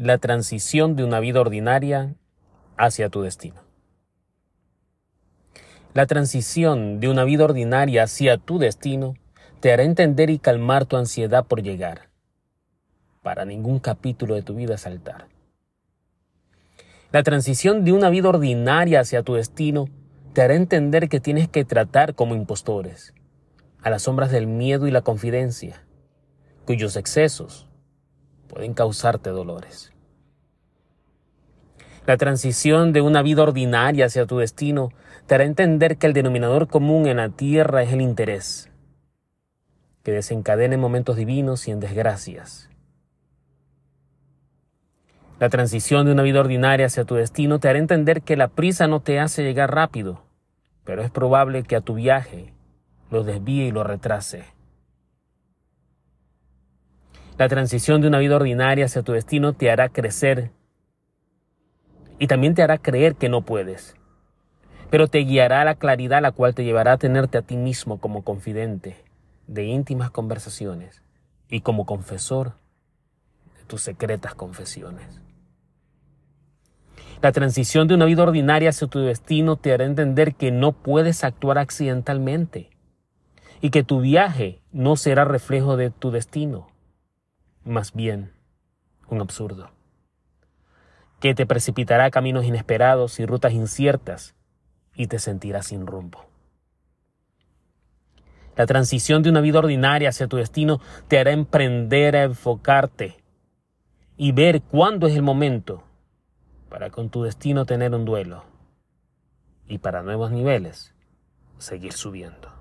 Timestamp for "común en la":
36.66-37.28